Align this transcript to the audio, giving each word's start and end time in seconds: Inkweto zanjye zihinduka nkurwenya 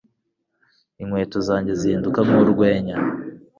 Inkweto 1.01 1.37
zanjye 1.47 1.73
zihinduka 1.81 2.19
nkurwenya 2.27 2.95